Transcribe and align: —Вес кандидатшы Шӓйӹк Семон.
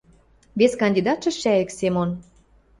—Вес 0.59 0.73
кандидатшы 0.81 1.31
Шӓйӹк 1.41 1.69
Семон. 1.77 2.09